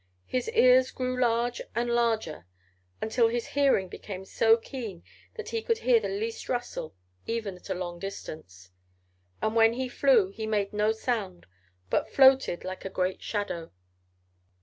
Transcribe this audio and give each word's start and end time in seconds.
His 0.25 0.49
ears 0.49 0.89
grew 0.89 1.21
large 1.21 1.61
and 1.75 1.87
larger 1.91 2.47
until 3.03 3.27
his 3.27 3.49
hearing 3.49 3.87
became 3.87 4.25
so 4.25 4.57
keen 4.57 5.03
that 5.35 5.49
he 5.49 5.61
could 5.61 5.77
hear 5.77 5.99
the 5.99 6.09
least 6.09 6.49
rustle, 6.49 6.95
even 7.27 7.55
at 7.55 7.69
a 7.69 7.75
long 7.75 7.99
distance. 7.99 8.71
And 9.43 9.55
when 9.55 9.73
he 9.73 9.87
flew 9.87 10.29
he 10.29 10.47
made 10.47 10.73
no 10.73 10.91
sound, 10.91 11.45
but 11.91 12.09
floated 12.09 12.63
like 12.63 12.83
a 12.83 12.89
great 12.89 13.21
shadow. 13.21 13.71